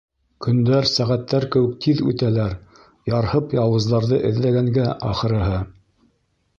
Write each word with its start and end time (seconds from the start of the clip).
Көндәр 0.43 0.87
сәғәттәр 0.91 1.45
кеүек 1.55 1.75
тиҙ 1.85 2.01
үтәләр, 2.13 2.57
ярһып 3.13 3.55
яуыздарҙы 3.61 4.23
эҙләгәнгә, 4.33 4.91
ахырыһы. 5.13 5.65